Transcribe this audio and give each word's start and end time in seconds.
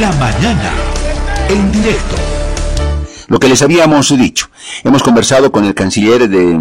La 0.00 0.12
mañana, 0.12 0.72
en 1.48 1.72
directo. 1.72 2.16
Lo 3.28 3.38
que 3.38 3.48
les 3.48 3.62
habíamos 3.62 4.14
dicho, 4.18 4.50
hemos 4.84 5.02
conversado 5.02 5.50
con 5.50 5.64
el 5.64 5.72
canciller 5.72 6.28
de 6.28 6.60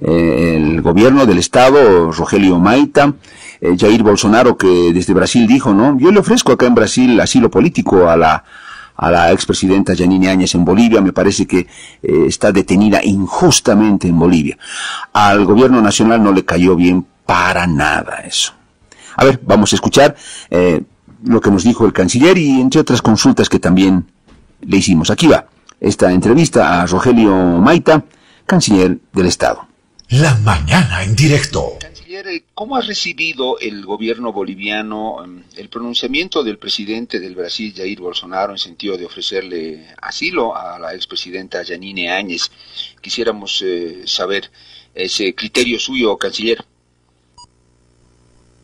eh, 0.00 0.54
el 0.56 0.80
gobierno 0.80 1.26
del 1.26 1.38
estado, 1.38 2.12
Rogelio 2.12 2.60
Maita, 2.60 3.12
eh, 3.60 3.74
Jair 3.76 4.04
Bolsonaro, 4.04 4.56
que 4.56 4.92
desde 4.92 5.14
Brasil 5.14 5.48
dijo, 5.48 5.74
¿no? 5.74 5.98
Yo 5.98 6.12
le 6.12 6.20
ofrezco 6.20 6.52
acá 6.52 6.66
en 6.66 6.76
Brasil 6.76 7.18
asilo 7.20 7.50
político 7.50 8.08
a 8.08 8.16
la 8.16 8.44
a 8.94 9.10
la 9.10 9.32
expresidenta 9.32 9.96
Janine 9.96 10.28
Áñez 10.28 10.54
en 10.54 10.64
Bolivia, 10.64 11.00
me 11.00 11.12
parece 11.12 11.46
que 11.46 11.60
eh, 11.60 11.66
está 12.26 12.52
detenida 12.52 13.00
injustamente 13.02 14.06
en 14.06 14.18
Bolivia. 14.18 14.58
Al 15.12 15.44
gobierno 15.44 15.80
nacional 15.80 16.22
no 16.22 16.32
le 16.32 16.44
cayó 16.44 16.76
bien 16.76 17.04
para 17.24 17.66
nada 17.66 18.22
eso. 18.24 18.52
A 19.16 19.24
ver, 19.24 19.40
vamos 19.44 19.72
a 19.72 19.76
escuchar 19.76 20.14
lo 21.28 21.40
que 21.40 21.50
nos 21.50 21.62
dijo 21.62 21.84
el 21.86 21.92
canciller 21.92 22.38
y 22.38 22.60
entre 22.60 22.80
otras 22.80 23.02
consultas 23.02 23.48
que 23.48 23.58
también 23.58 24.06
le 24.62 24.78
hicimos. 24.78 25.10
Aquí 25.10 25.26
va 25.26 25.46
esta 25.78 26.10
entrevista 26.10 26.82
a 26.82 26.86
Rogelio 26.86 27.34
Maita, 27.34 28.04
canciller 28.46 28.98
del 29.12 29.26
Estado. 29.26 29.68
La 30.08 30.34
mañana 30.36 31.04
en 31.04 31.14
directo. 31.14 31.74
Canciller, 31.80 32.44
¿cómo 32.54 32.76
ha 32.76 32.80
recibido 32.80 33.58
el 33.58 33.84
gobierno 33.84 34.32
boliviano 34.32 35.22
em, 35.22 35.42
el 35.56 35.68
pronunciamiento 35.68 36.42
del 36.42 36.56
presidente 36.56 37.20
del 37.20 37.34
Brasil, 37.34 37.74
Jair 37.76 38.00
Bolsonaro, 38.00 38.52
en 38.52 38.58
sentido 38.58 38.96
de 38.96 39.04
ofrecerle 39.04 39.86
asilo 40.00 40.56
a 40.56 40.78
la 40.78 40.94
expresidenta 40.94 41.62
Janine 41.62 42.10
Áñez? 42.10 42.50
Quisiéramos 43.02 43.62
eh, 43.62 44.02
saber 44.06 44.50
ese 44.94 45.34
criterio 45.34 45.78
suyo, 45.78 46.16
canciller. 46.16 46.64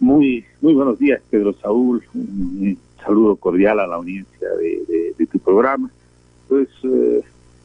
Muy, 0.01 0.45
muy 0.61 0.75
buenos 0.75 0.99
días, 0.99 1.23
Pedro 1.31 1.53
Saúl. 1.55 2.03
Un 2.15 2.77
saludo 3.03 3.37
cordial 3.37 3.81
a 3.81 3.87
la 3.87 3.97
audiencia 3.97 4.49
de, 4.59 5.27
tu 5.27 5.39
programa. 5.39 5.91
Pues 6.49 6.69
eh, 6.83 7.23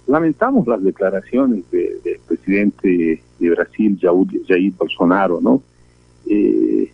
lamentamos 0.07 0.65
las 0.67 0.81
declaraciones 0.81 1.69
del 1.71 2.19
presidente 2.27 3.21
de 3.39 3.49
Brasil, 3.49 3.99
Jair 4.01 4.73
Bolsonaro, 4.77 5.41
¿no? 5.41 5.61
Eh, 6.27 6.91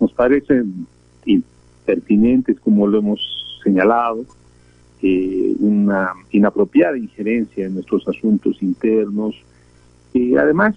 nos 0.00 0.12
parecen 0.12 0.86
impertinentes, 1.24 2.58
como 2.60 2.86
lo 2.86 2.98
hemos 2.98 3.20
señalado, 3.62 4.24
una 5.60 6.12
inapropiada 6.30 6.96
injerencia 6.96 7.66
en 7.66 7.74
nuestros 7.74 8.06
asuntos 8.08 8.62
internos, 8.62 9.34
y 10.12 10.36
además 10.36 10.76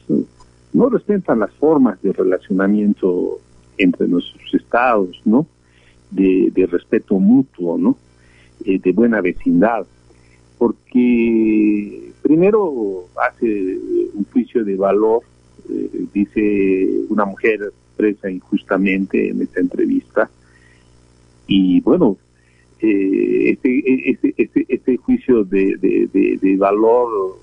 no 0.74 0.90
respetan 0.90 1.40
las 1.40 1.52
formas 1.54 2.02
de 2.02 2.14
relacionamiento 2.14 3.40
entre 3.82 4.08
nuestros 4.08 4.54
estados, 4.54 5.22
¿no? 5.26 5.48
De, 6.10 6.52
respeto 6.70 7.20
mutuo, 7.20 7.78
¿no? 7.78 7.98
Eh, 8.66 8.80
de 8.80 8.92
buena 8.92 9.22
vecindad, 9.22 9.86
porque 10.58 12.12
primero 12.22 13.06
hace 13.16 13.78
un 14.14 14.26
juicio 14.32 14.64
de 14.64 14.76
valor, 14.76 15.24
eh, 15.70 16.06
dice 16.14 17.06
una 17.10 17.26
mujer 17.26 17.74
presa 17.98 18.30
injustamente 18.30 19.30
en 19.30 19.42
esta 19.42 19.60
entrevista, 19.60 20.30
y 21.48 21.82
bueno, 21.82 22.18
eh, 22.80 23.52
este, 23.52 24.10
este, 24.12 24.34
este, 24.38 24.66
este, 24.70 24.98
juicio 24.98 25.44
de, 25.44 26.56
valor, 26.58 27.38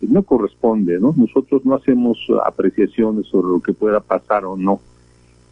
no 0.00 0.22
corresponde, 0.22 0.98
¿no? 0.98 1.14
Nosotros 1.16 1.64
no 1.64 1.74
hacemos 1.74 2.18
apreciaciones 2.44 3.26
sobre 3.26 3.48
lo 3.48 3.60
que 3.60 3.72
pueda 3.72 4.00
pasar 4.00 4.44
o 4.44 4.56
no 4.56 4.80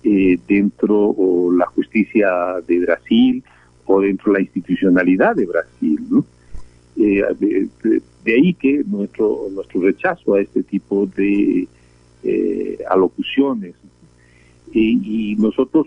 eh, 0.04 0.38
dentro 0.46 0.96
o 0.96 1.52
la 1.52 1.66
justicia 1.66 2.28
de 2.66 2.78
Brasil 2.78 3.42
o 3.84 4.00
dentro 4.00 4.32
de 4.32 4.38
la 4.38 4.44
institucionalidad 4.44 5.34
de 5.34 5.46
Brasil, 5.46 6.00
¿no? 6.08 6.24
Eh, 6.96 7.22
de, 8.24 8.32
ahí 8.32 8.54
que 8.54 8.84
nuestro 8.86 9.48
nuestro 9.52 9.80
rechazo 9.80 10.34
a 10.34 10.40
este 10.40 10.62
tipo 10.62 11.06
de 11.06 11.66
eh, 12.22 12.78
alocuciones 12.88 13.74
y, 14.72 15.34
nosotros 15.36 15.86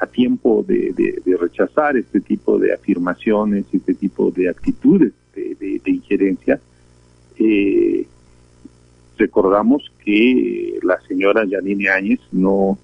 a 0.00 0.06
tiempo 0.06 0.64
de, 0.66 1.20
rechazar 1.38 1.96
este 1.96 2.20
tipo 2.20 2.58
de 2.58 2.72
afirmaciones, 2.72 3.64
este 3.72 3.94
tipo 3.94 4.30
de 4.30 4.48
actitudes 4.48 5.12
de, 5.34 5.80
injerencia, 5.84 6.60
recordamos 9.18 9.92
que 10.04 10.78
la 10.82 10.98
señora 11.02 11.44
Janine 11.48 11.90
Áñez 11.90 12.20
no, 12.32 12.78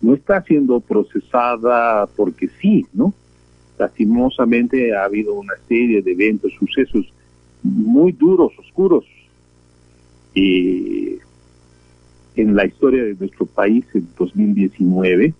no 0.00 0.14
está 0.14 0.42
siendo 0.42 0.80
procesada 0.80 2.06
porque 2.16 2.48
sí, 2.60 2.86
¿no? 2.92 3.12
Lastimosamente 3.78 4.94
ha 4.96 5.04
habido 5.04 5.34
una 5.34 5.54
serie 5.68 6.00
de 6.00 6.12
eventos, 6.12 6.52
sucesos 6.58 7.12
muy 7.62 8.12
duros, 8.12 8.52
oscuros, 8.58 9.04
en 10.34 11.20
la 12.36 12.66
historia 12.66 13.04
de 13.04 13.14
nuestro 13.14 13.46
país 13.46 13.84
en 13.94 14.08
2019 14.18 15.34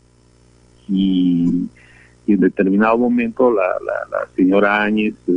y, 0.89 1.69
en 2.27 2.41
determinado 2.41 2.97
momento 2.97 3.53
la, 3.53 3.67
la, 4.11 4.27
señora 4.35 4.83
Áñez 4.83 5.15
eh, 5.29 5.33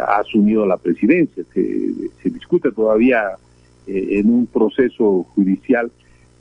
ha 0.00 0.20
asumido 0.20 0.66
la 0.66 0.76
presidencia. 0.76 1.44
Se, 1.52 2.30
discute 2.30 2.72
todavía 2.72 3.22
eh, 3.86 4.18
en 4.18 4.30
un 4.30 4.46
proceso 4.46 5.24
judicial 5.34 5.90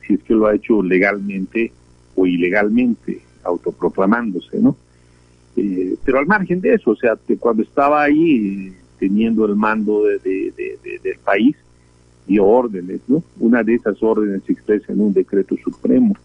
si 0.06 0.16
es 0.16 0.24
que 0.24 0.34
lo 0.34 0.48
ha 0.48 0.56
hecho 0.56 0.82
legalmente 0.82 1.72
o 2.16 2.26
ilegalmente, 2.26 3.22
autoproclamándose, 3.44 4.60
¿no? 4.60 4.76
Eh, 5.56 5.96
pero 6.04 6.20
al 6.20 6.26
margen 6.26 6.62
de 6.62 6.74
eso, 6.74 6.92
o 6.92 6.96
sea, 6.96 7.18
cuando 7.40 7.64
estaba 7.64 8.04
ahí 8.04 8.74
teniendo 9.00 9.46
el 9.46 9.56
mando 9.56 10.04
de, 10.04 10.54
del 11.04 11.18
país, 11.24 11.56
dio 12.28 12.46
órdenes, 12.46 13.02
¿no? 13.08 13.24
Una 13.40 13.64
de 13.64 13.76
esas 13.76 14.02
órdenes 14.02 14.44
se 14.46 14.54
expresa 14.54 14.94
en 14.94 15.02
un 15.02 15.14
decreto 15.14 15.56
supremo, 15.64 16.16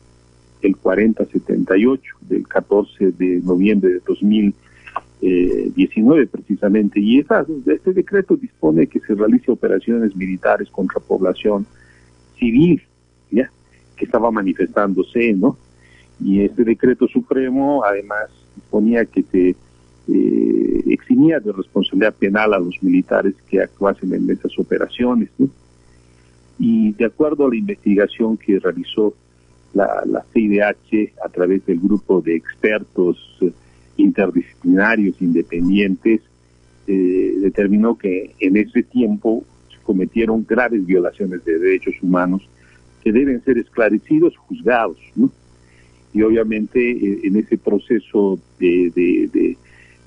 el 0.63 0.77
4078 0.77 2.17
del 2.23 2.47
14 2.47 3.13
de 3.13 3.41
noviembre 3.43 3.95
de 3.95 4.01
2000 4.07 4.55
19 5.21 6.27
precisamente, 6.27 7.01
y 7.01 7.19
este 7.19 7.93
decreto 7.93 8.37
dispone 8.37 8.87
que 8.87 9.01
se 9.01 9.15
realice 9.15 9.51
operaciones 9.51 10.15
militares 10.15 10.69
contra 10.71 11.01
población 11.01 11.67
civil, 12.39 12.83
que 13.97 14.05
estaba 14.05 14.31
manifestándose, 14.31 15.33
¿no? 15.33 15.57
Y 16.21 16.43
este 16.43 16.65
decreto 16.65 17.09
supremo 17.09 17.83
además 17.83 18.29
disponía 18.55 19.05
que 19.07 19.23
se 19.23 19.57
eh, 20.09 20.83
eximía 20.87 21.41
de 21.41 21.53
responsabilidad 21.53 22.15
penal 22.15 22.55
a 22.55 22.59
los 22.59 22.83
militares 22.83 23.35
que 23.49 23.61
actuasen 23.61 24.13
en 24.15 24.31
esas 24.31 24.57
operaciones. 24.59 25.31
Y 26.59 26.93
de 26.93 27.07
acuerdo 27.07 27.47
a 27.47 27.51
la 27.51 27.57
investigación 27.57 28.37
que 28.37 28.59
realizó 28.59 29.15
la, 29.75 30.03
la 30.07 30.25
CIDH 30.33 31.15
a 31.25 31.29
través 31.29 31.65
del 31.67 31.81
grupo 31.81 32.21
de 32.21 32.37
expertos 32.37 33.39
interdisciplinarios 33.97 35.21
independientes, 35.21 36.21
eh, 36.87 37.35
determinó 37.41 37.99
que 37.99 38.35
en 38.39 38.57
ese 38.57 38.85
tiempo 38.85 39.45
se 39.71 39.83
cometieron 39.83 40.47
graves 40.49 40.87
violaciones 40.87 41.45
de 41.45 41.59
derechos 41.59 41.95
humanos 42.01 42.49
que 43.03 43.11
deben 43.11 43.43
ser 43.43 43.59
esclarecidos, 43.59 44.37
juzgados, 44.37 44.99
¿no? 45.17 45.33
Y 46.13 46.23
obviamente 46.23 46.79
eh, 46.79 47.21
en 47.25 47.37
ese 47.37 47.59
proceso 47.59 48.39
de, 48.61 48.93
de, 48.95 49.57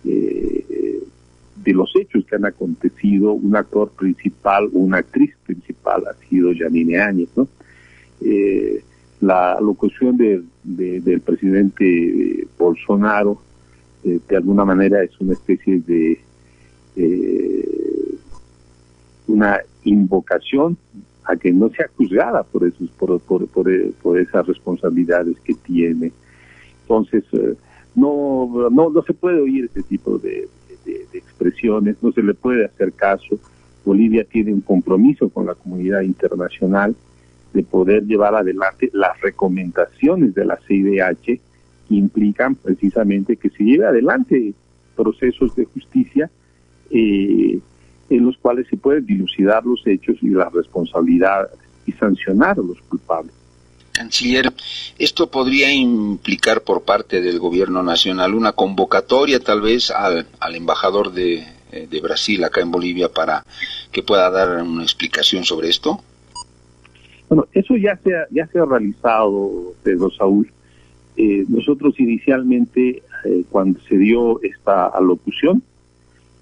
eh, 0.06 1.04
de, 1.66 1.74
los 1.74 1.94
hechos 1.98 2.24
que 2.26 2.36
han 2.36 2.46
acontecido, 2.46 3.34
un 3.34 3.58
actor 3.58 3.92
principal 3.92 4.70
una 4.72 5.00
actriz 5.00 5.36
principal 5.46 6.04
ha 6.08 6.30
sido 6.30 6.52
Janine 6.58 6.98
Áñez, 6.98 7.30
¿no? 7.36 7.48
la 9.22 9.60
locución 9.60 10.16
de, 10.16 10.44
del 10.64 11.20
presidente 11.20 12.48
Bolsonaro 12.58 13.42
eh, 14.04 14.20
de 14.28 14.38
alguna 14.38 14.66
manera 14.66 15.04
es 15.04 15.20
una 15.20 15.34
especie 15.34 15.80
de 15.80 16.20
eh, 16.96 18.18
una 19.28 19.60
invocación 19.84 20.78
a 21.26 21.36
que 21.36 21.52
no 21.52 21.70
sea 21.70 21.90
juzgada 21.96 22.44
por 22.44 22.66
esos 22.66 22.90
por, 22.92 23.20
por, 23.20 23.48
por, 23.48 24.20
esas 24.20 24.48
responsabilidades 24.48 25.40
que 25.42 25.54
tiene. 25.54 26.12
Entonces 26.82 27.24
eh, 27.34 27.56
no, 27.96 28.70
no 28.72 28.90
no 28.90 29.04
se 29.04 29.14
puede 29.14 29.42
oír 29.42 29.66
este 29.66 29.84
tipo 29.84 30.18
de, 30.18 30.48
expresiones 31.14 31.98
no 32.02 32.12
se 32.12 32.24
le 32.24 32.34
puede 32.34 32.66
hacer 32.66 32.94
caso. 32.94 33.38
Bolivia 33.86 34.24
tiene 34.24 34.54
un 34.54 34.62
compromiso 34.62 35.30
con 35.30 35.46
la 35.46 35.56
comunidad 35.56 36.02
internacional 36.02 36.96
de 37.54 37.64
poder 37.64 38.04
llevar 38.06 38.36
adelante 38.36 38.90
las 38.94 39.20
recomendaciones 39.22 40.36
de 40.36 40.46
la 40.46 40.60
CIDH 40.68 41.40
implican 41.96 42.56
precisamente 42.56 43.38
que 43.38 43.50
se 43.50 43.64
lleve 43.64 43.86
adelante 43.86 44.54
procesos 44.96 45.56
de 45.56 45.66
justicia 45.66 46.30
eh, 46.92 47.60
en 48.10 48.26
los 48.26 48.38
cuales 48.38 48.68
se 48.68 48.78
pueden 48.78 49.06
dilucidar 49.06 49.66
los 49.66 49.86
hechos 49.86 50.18
y 50.22 50.30
las 50.30 50.52
responsabilidades 50.52 51.52
y 51.86 51.92
sancionar 51.94 52.58
a 52.60 52.62
los 52.62 52.82
culpables. 52.82 53.34
Canciller, 53.92 54.54
¿esto 54.98 55.30
podría 55.30 55.74
implicar 55.74 56.62
por 56.62 56.84
parte 56.84 57.22
del 57.22 57.40
gobierno 57.40 57.84
nacional 57.84 58.34
una 58.34 58.54
convocatoria 58.54 59.40
tal 59.40 59.62
vez 59.62 59.92
al, 59.92 60.26
embajador 60.56 61.12
de, 61.12 61.46
eh, 61.72 61.88
de, 61.90 62.02
Brasil 62.02 62.44
acá 62.44 62.62
en 62.62 62.72
Bolivia 62.72 63.10
para 63.10 63.44
que 63.92 64.02
pueda 64.02 64.30
dar 64.30 64.64
una 64.64 64.84
explicación 64.84 65.44
sobre 65.44 65.70
esto? 65.70 66.02
Bueno, 67.28 67.48
eso 67.54 67.76
ya 67.76 67.98
se 67.98 68.16
ha, 68.16 68.26
ya 68.32 68.48
se 68.48 68.60
ha 68.60 68.66
realizado, 68.66 69.74
Pedro 69.84 70.10
Saúl. 70.12 70.52
Eh, 71.22 71.44
nosotros 71.50 72.00
inicialmente, 72.00 73.04
eh, 73.26 73.44
cuando 73.50 73.78
se 73.82 73.98
dio 73.98 74.42
esta 74.42 74.88
alocución, 74.88 75.62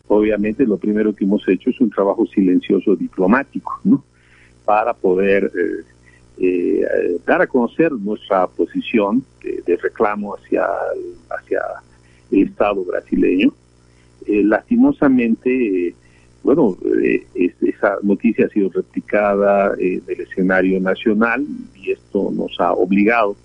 obviamente 0.07 0.67
lo 0.67 0.77
primero 0.77 1.15
que 1.15 1.25
hemos 1.25 1.47
hecho 1.47 1.71
es 1.71 1.81
un 1.81 1.89
trabajo 1.89 2.27
silencioso 2.27 2.95
diplomático, 2.95 3.79
¿no? 3.83 4.03
Para 4.65 4.93
poder 4.93 5.51
eh, 6.37 6.85
dar 7.25 7.41
a 7.41 7.47
conocer 7.47 7.91
nuestra 7.91 8.45
posición 8.45 9.23
de, 9.41 9.77
reclamo 9.77 10.35
hacia 10.35 10.67
hacia 11.31 11.59
el 12.29 12.49
Estado 12.49 12.85
brasileño. 12.85 13.51
lastimosamente, 14.27 15.95
bueno, 16.43 16.77
esa 17.33 17.97
noticia 18.03 18.45
ha 18.45 18.49
sido 18.49 18.69
replicada 18.69 19.73
en 19.79 20.03
el 20.07 20.21
escenario 20.21 20.79
nacional 20.79 21.47
y 21.73 21.93
esto 21.93 22.31
nos 22.31 22.59
ha 22.59 22.73
obligado, 22.73 23.35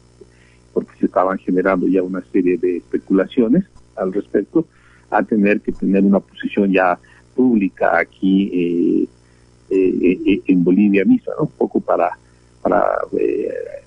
porque 0.73 0.99
se 0.99 1.07
estaban 1.07 1.39
generando 1.39 1.87
ya 1.89 2.03
una 2.03 2.23
serie 2.33 2.57
de 2.59 2.79
especulaciones 2.79 3.65
al 3.97 4.13
respecto, 4.13 4.67
a 5.11 5.23
tener 5.23 5.61
que 5.61 5.73
tener 5.73 6.03
una 6.03 6.21
posición 6.21 6.73
ya 6.73 6.99
pública 7.35 7.99
aquí 7.99 8.51
eh, 8.53 9.09
eh, 9.71 10.19
eh, 10.27 10.43
en 10.47 10.65
Bolivia 10.65 11.05
misma, 11.05 11.35
un 11.39 11.49
poco 11.49 11.81
para, 11.81 12.11
para 12.63 12.83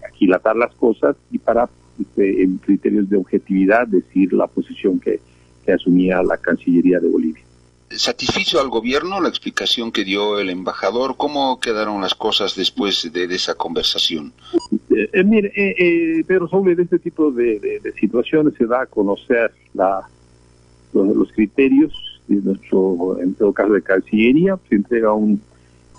aquilatar 0.08 0.56
las 0.56 0.74
cosas 0.76 1.16
y 1.32 1.40
para, 1.40 1.70
este, 2.00 2.44
en 2.44 2.58
criterios 2.58 3.10
de 3.10 3.18
objetividad, 3.18 3.88
decir 3.88 4.34
la 4.34 4.48
posición 4.48 5.00
que 5.00 5.20
asumía 5.72 6.22
la 6.22 6.38
Cancillería 6.38 7.00
de 7.00 7.10
Bolivia 7.10 7.46
satisfizo 7.98 8.60
al 8.60 8.70
gobierno 8.70 9.22
la 9.22 9.30
explicación 9.30 9.92
que 9.92 10.04
dio 10.04 10.40
el 10.40 10.50
embajador? 10.50 11.18
¿Cómo 11.18 11.60
quedaron 11.60 12.02
las 12.02 12.16
cosas 12.16 12.56
después 12.56 13.12
de, 13.12 13.24
esa 13.26 13.56
conversación? 13.56 14.34
Eh, 14.96 15.10
eh, 15.12 15.24
mire, 15.26 15.52
eh, 15.56 16.24
Pedro 16.26 16.48
sobre 16.48 16.82
este 16.82 17.00
tipo 17.00 17.30
de, 17.30 17.82
situaciones 18.00 18.54
se 18.58 18.66
da 18.66 18.84
a 18.84 18.86
conocer 18.86 19.52
la, 19.74 20.08
los, 20.94 21.32
criterios 21.34 21.94
de 22.30 22.38
nuestro, 22.38 23.20
en 23.20 23.34
todo 23.34 23.52
caso 23.52 23.74
de 23.74 23.82
Cancillería, 23.82 24.58
se 24.70 24.76
entrega 24.76 25.12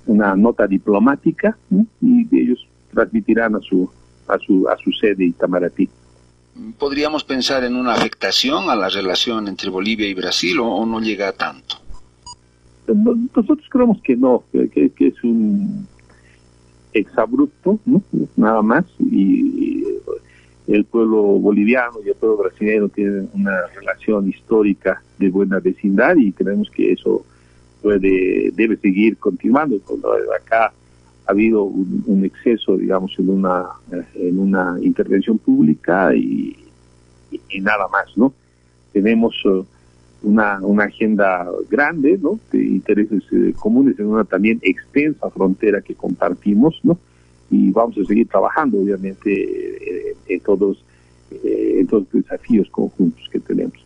una 0.06 0.34
nota 0.34 0.66
diplomática 0.66 1.58
y 2.00 2.26
ellos 2.34 2.66
transmitirán 2.90 3.56
a 3.56 3.60
su, 3.60 3.90
a 4.28 4.38
su, 4.38 4.66
a 4.66 4.76
su 4.78 4.90
sede 4.92 5.26
Itamaraty. 5.26 5.90
¿Podríamos 6.78 7.22
pensar 7.22 7.64
en 7.64 7.76
una 7.76 7.92
afectación 7.92 8.70
a 8.70 8.76
la 8.76 8.88
relación 8.88 9.46
entre 9.46 9.68
Bolivia 9.68 10.08
y 10.08 10.14
Brasil 10.14 10.58
o, 10.60 10.86
no 10.86 11.00
llega 11.00 11.28
a 11.28 11.32
tanto? 11.32 11.76
Nosotros 12.86 13.66
creemos 13.68 14.00
que 14.00 14.16
no, 14.16 14.44
que, 14.52 14.90
es 14.98 15.22
un 15.22 15.86
exabrupto, 16.98 17.78
¿no? 17.84 18.02
nada 18.36 18.62
más, 18.62 18.84
y 18.98 19.66
el 20.66 20.84
pueblo 20.84 21.22
boliviano 21.22 21.98
y 22.04 22.08
el 22.08 22.14
pueblo 22.16 22.38
brasileño 22.38 22.88
tienen 22.88 23.28
una 23.34 23.66
relación 23.74 24.28
histórica 24.28 25.02
de 25.18 25.30
buena 25.30 25.60
vecindad 25.60 26.16
y 26.16 26.32
creemos 26.32 26.70
que 26.70 26.92
eso 26.92 27.24
puede 27.82 28.50
debe 28.52 28.76
seguir 28.78 29.16
continuando. 29.16 29.76
Acá 30.36 30.72
ha 31.26 31.30
habido 31.30 31.62
un, 31.62 32.24
exceso, 32.24 32.76
digamos, 32.76 33.12
en 33.18 33.30
una 33.30 33.66
en 34.14 34.38
una 34.38 34.76
intervención 34.80 35.38
pública 35.38 36.14
y, 36.14 36.56
nada 37.60 37.86
más, 37.88 38.16
¿no? 38.16 38.32
Tenemos 38.92 39.34
uh, 39.44 39.64
una, 40.26 40.84
agenda 40.84 41.48
grande, 41.70 42.18
¿no? 42.20 42.38
De 42.50 42.62
intereses 42.62 43.22
eh, 43.32 43.52
comunes 43.56 43.98
en 43.98 44.06
una 44.06 44.24
también 44.24 44.58
extensa 44.62 45.30
frontera 45.30 45.80
que 45.80 45.94
compartimos, 45.94 46.80
¿no? 46.82 46.98
Y 47.50 47.70
vamos 47.70 47.96
a 47.98 48.04
seguir 48.04 48.26
trabajando, 48.26 48.78
obviamente, 48.78 49.30
eh, 49.32 50.16
en 50.28 50.40
todos 50.40 50.84
eh, 51.30 51.76
en 51.78 51.86
todos 51.86 52.04
los 52.12 52.24
desafíos 52.24 52.68
conjuntos 52.70 53.28
que 53.30 53.38
tenemos. 53.40 53.85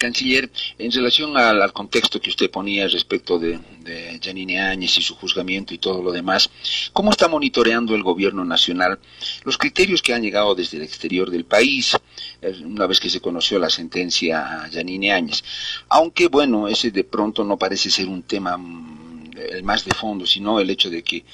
Canciller, 0.00 0.50
en 0.78 0.90
relación 0.90 1.36
al, 1.36 1.72
contexto 1.72 2.20
que 2.20 2.30
usted 2.30 2.50
ponía 2.50 2.88
respecto 2.88 3.38
de, 3.38 3.60
de 3.80 4.18
Janine 4.20 4.58
Áñez 4.58 4.96
y 4.96 5.02
su 5.02 5.14
juzgamiento 5.14 5.74
y 5.74 5.78
todo 5.78 6.02
lo 6.02 6.10
demás, 6.10 6.50
¿cómo 6.94 7.10
está 7.10 7.28
monitoreando 7.28 7.94
el 7.94 8.02
gobierno 8.02 8.44
nacional 8.44 8.98
los 9.44 9.58
criterios 9.58 10.00
que 10.00 10.14
han 10.14 10.22
llegado 10.22 10.54
desde 10.54 10.78
el 10.78 10.84
exterior 10.84 11.30
del 11.30 11.44
país, 11.44 11.96
eh, 12.40 12.62
una 12.64 12.86
vez 12.86 12.98
que 12.98 13.10
se 13.10 13.20
conoció 13.20 13.58
la 13.58 13.68
sentencia 13.68 14.64
a 14.64 14.70
Janine 14.70 15.12
Áñez? 15.12 15.44
Aunque, 15.90 16.28
bueno, 16.28 16.66
ese 16.66 16.90
de 16.90 17.04
pronto 17.04 17.44
no 17.44 17.58
parece 17.58 17.90
ser 17.90 18.08
un 18.08 18.22
tema 18.22 18.56
mm, 18.56 19.32
el 19.52 19.62
más 19.62 19.84
de 19.84 19.94
fondo, 19.94 20.26
sino 20.26 20.60
el 20.60 20.70
hecho 20.70 20.88
de 20.88 21.02
que 21.02 21.24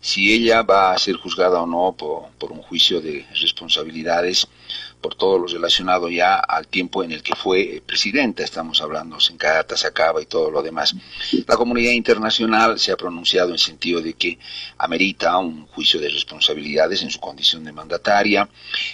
si 0.00 0.32
ella 0.32 0.62
va 0.62 0.92
a 0.92 0.98
ser 0.98 1.16
juzgada 1.16 1.62
o 1.62 1.66
no 1.66 1.94
por 1.96 2.52
un 2.52 2.62
juicio 2.62 3.00
de 3.00 3.26
responsabilidades, 3.40 4.48
por 5.04 5.16
todo 5.16 5.36
lo 5.36 5.46
relacionado 5.46 6.08
ya 6.08 6.36
al 6.36 6.66
tiempo 6.66 7.04
en 7.04 7.12
el 7.12 7.22
que 7.22 7.36
fue 7.36 7.82
presidenta, 7.84 8.42
estamos 8.42 8.80
hablando 8.80 9.16
en 9.16 9.76
se 9.76 9.86
acaba 9.86 10.22
y 10.22 10.24
todo 10.24 10.50
lo 10.50 10.62
demás. 10.62 10.94
La 11.46 11.58
comunidad 11.58 11.92
internacional 11.92 12.78
se 12.78 12.90
ha 12.90 12.96
pronunciado 12.96 13.50
en 13.50 13.58
sentido 13.58 14.00
de 14.00 14.14
que 14.14 14.38
amerita 14.78 15.36
un 15.36 15.66
juicio 15.66 16.00
de 16.00 16.08
responsabilidades 16.08 17.02
en 17.02 17.10
su 17.10 17.20
condición 17.20 17.64
de 17.64 17.72
mandataria. 17.72 18.48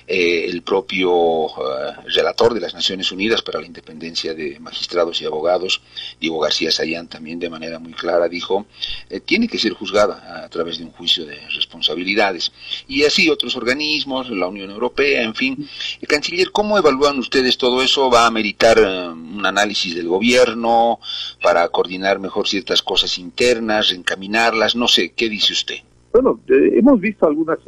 Eh, 0.04 0.46
el 0.46 0.62
propio 0.62 1.46
eh, 1.46 1.94
relator 2.06 2.54
de 2.54 2.60
las 2.60 2.74
Naciones 2.74 3.12
Unidas 3.12 3.42
para 3.42 3.60
la 3.60 3.66
independencia 3.66 4.34
de 4.34 4.58
magistrados 4.58 5.22
y 5.22 5.26
abogados, 5.26 5.80
Diego 6.20 6.40
García 6.40 6.72
Sayán, 6.72 7.06
también 7.06 7.38
de 7.38 7.50
manera 7.50 7.78
muy 7.78 7.92
clara 7.92 8.28
dijo, 8.28 8.66
eh, 9.08 9.20
tiene 9.20 9.46
que 9.46 9.58
ser 9.60 9.74
juzgada 9.74 10.42
a 10.44 10.48
través 10.48 10.78
de 10.78 10.84
un 10.86 10.90
juicio 10.90 11.24
de 11.24 11.38
responsabilidades. 11.50 12.50
Y 12.88 13.04
así 13.04 13.30
otros 13.30 13.54
organismos, 13.54 14.28
la 14.28 14.48
Unión 14.48 14.72
Europea, 14.72 15.22
en 15.22 15.36
fin, 15.36 15.68
canciller, 16.06 16.50
¿cómo 16.50 16.78
evalúan 16.78 17.18
ustedes 17.18 17.58
todo 17.58 17.82
eso? 17.82 18.10
¿Va 18.10 18.26
a 18.26 18.30
meritar 18.30 18.78
eh, 18.78 19.08
un 19.08 19.44
análisis 19.44 19.94
del 19.94 20.08
gobierno 20.08 20.98
para 21.42 21.68
coordinar 21.68 22.18
mejor 22.18 22.48
ciertas 22.48 22.80
cosas 22.80 23.18
internas, 23.18 23.92
encaminarlas? 23.92 24.76
No 24.76 24.88
sé, 24.88 25.12
¿qué 25.14 25.28
dice 25.28 25.52
usted? 25.52 25.76
Bueno, 26.12 26.40
eh, 26.48 26.78
hemos 26.78 27.00
visto 27.00 27.26
algunas 27.26 27.58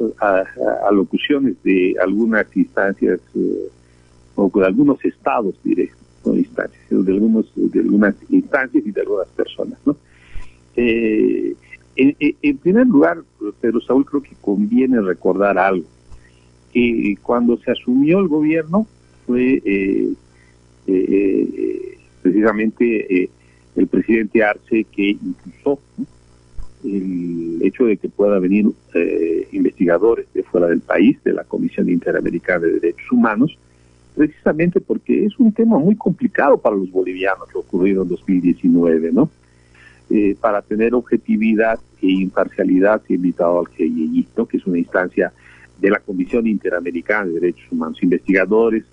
alocuciones 0.87 1.55
de 1.63 1.95
algunas 2.01 2.45
instancias 2.57 3.19
eh, 3.35 3.69
o 4.35 4.51
de 4.53 4.65
algunos 4.65 5.03
estados, 5.05 5.53
diré, 5.63 5.91
no 6.25 6.35
instancias, 6.35 6.83
de, 6.89 7.13
algunos, 7.13 7.45
de 7.55 7.79
algunas 7.79 8.15
instancias 8.29 8.83
y 8.85 8.91
de 8.91 9.01
algunas 9.01 9.27
personas, 9.29 9.77
¿no? 9.85 9.95
en, 10.75 12.57
primer 12.57 12.87
lugar, 12.87 13.19
Pedro 13.61 13.79
Saúl, 13.81 14.05
creo 14.05 14.23
que 14.23 14.35
conviene 14.41 14.99
recordar 15.01 15.59
algo 15.59 15.85
que 16.73 17.15
cuando 17.21 17.57
se 17.57 17.71
asumió 17.71 18.19
el 18.19 18.27
gobierno 18.27 18.87
fue 19.27 19.61
eh, 19.63 20.13
eh, 20.87 21.05
eh, 21.07 21.97
precisamente 22.21 23.29
el 23.75 23.87
presidente 23.87 24.43
Arce 24.43 24.85
que 24.85 25.11
impulsó 25.11 25.79
el 26.83 27.59
hecho 27.61 27.85
de 27.85 27.97
que 27.97 28.09
pueda 28.09 28.39
venir 28.39 28.65
investigadores 29.51 30.25
de 30.33 30.43
fuera 30.43 30.67
del 30.67 30.81
país, 30.81 31.17
de 31.23 31.33
la 31.33 31.43
Comisión 31.43 31.89
Interamericana 31.89 32.65
de 32.65 32.73
Derechos 32.73 33.11
Humanos, 33.11 33.57
precisamente 34.15 34.81
porque 34.81 35.25
es 35.25 35.39
un 35.39 35.53
tema 35.53 35.77
muy 35.77 35.95
complicado 35.95 36.57
para 36.57 36.75
los 36.75 36.91
bolivianos 36.91 37.47
lo 37.53 37.61
ocurrido 37.61 38.03
en 38.03 38.09
2019, 38.09 39.11
¿no? 39.11 39.29
para 40.41 40.61
tener 40.61 40.93
objetividad 40.93 41.79
e 42.01 42.07
imparcialidad 42.07 43.01
se 43.07 43.13
ha 43.13 43.15
invitado 43.15 43.59
al 43.59 43.67
GIEI, 43.69 44.27
¿no? 44.37 44.45
que 44.45 44.57
es 44.57 44.67
una 44.67 44.77
instancia 44.77 45.33
de 45.79 45.89
la 45.89 45.99
Comisión 45.99 46.47
Interamericana 46.47 47.25
de 47.25 47.39
Derechos 47.39 47.71
Humanos, 47.71 48.01
investigadores, 48.01 48.83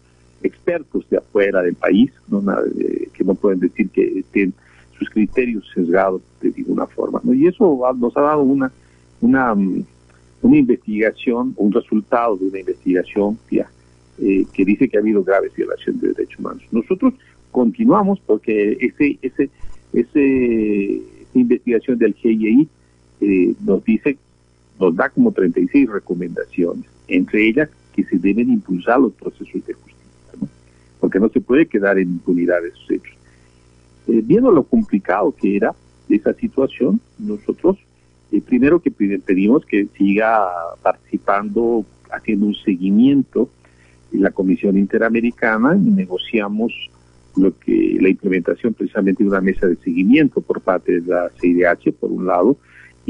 expertos 0.43 1.09
de 1.11 1.19
afuera 1.19 1.63
del 1.63 1.75
país, 1.75 2.11
eh, 2.79 3.09
que 3.13 3.25
no 3.25 3.35
pueden 3.35 3.61
decir 3.61 3.91
que 3.91 4.21
estén 4.21 4.53
sus 4.99 5.09
criterios 5.11 5.65
sesgados 5.75 6.23
de 6.41 6.53
ninguna 6.57 6.87
forma. 6.87 7.21
Y 7.25 7.47
eso 7.47 7.79
nos 7.97 8.17
ha 8.17 8.21
dado 8.21 8.43
una, 8.43 8.73
una, 9.21 9.55
mm, 9.55 9.85
una 10.43 10.57
investigación, 10.57 11.55
un 11.57 11.73
resultado 11.73 12.37
de 12.37 12.47
una 12.47 12.61
investigación 12.61 13.39
eh, 13.51 14.47
que 14.53 14.65
dice 14.65 14.89
que 14.89 14.97
ha 14.97 15.01
habido 15.01 15.23
graves 15.23 15.55
violaciones 15.55 16.01
de 16.01 16.09
derechos 16.09 16.39
humanos. 16.39 16.63
Nosotros 16.71 17.15
continuamos 17.51 18.21
porque 18.21 18.73
ese, 18.81 19.19
ese, 19.23 19.51
ese, 19.93 20.97
esa 20.97 21.39
investigación 21.39 21.99
del 21.99 22.15
GIEI 22.15 22.69
eh, 23.21 23.55
nos 23.65 23.85
dice 23.85 24.17
nos 24.81 24.97
da 24.97 25.11
como 25.11 25.33
36 25.33 25.89
recomendaciones, 25.91 26.87
entre 27.07 27.47
ellas 27.47 27.69
que 27.95 28.05
se 28.05 28.17
deben 28.19 28.51
impulsar 28.51 28.99
los 28.99 29.13
procesos 29.13 29.65
de 29.67 29.75
justicia, 29.75 30.49
porque 30.99 31.21
no 31.21 31.29
se 31.29 31.41
puede 31.41 31.67
quedar 31.67 31.99
en 31.99 32.09
impunidad 32.09 32.63
de 32.63 32.69
esos 32.69 32.91
hechos. 32.91 33.17
Eh, 34.09 34.23
viendo 34.25 34.51
lo 34.51 34.65
complicado 34.65 35.35
que 35.37 35.57
era 35.57 35.75
esa 36.09 36.33
situación, 36.35 37.01
nosotros 37.19 37.79
eh, 38.33 38.41
primero 38.41 38.81
que 38.81 38.91
pedimos 38.91 39.65
que 39.67 39.87
siga 39.97 40.49
participando 40.83 41.85
haciendo 42.11 42.47
un 42.47 42.55
seguimiento 42.55 43.51
en 44.13 44.23
la 44.23 44.31
Comisión 44.31 44.77
Interamericana 44.77 45.77
y 45.77 45.91
negociamos 45.91 46.73
lo 47.37 47.57
que 47.59 47.97
la 48.01 48.09
implementación 48.09 48.75
precisamente 48.75 49.23
de 49.23 49.29
una 49.29 49.41
mesa 49.41 49.67
de 49.67 49.77
seguimiento 49.77 50.41
por 50.41 50.61
parte 50.61 51.01
de 51.01 51.09
la 51.09 51.31
CIDH, 51.41 51.93
por 51.93 52.11
un 52.11 52.27
lado, 52.27 52.57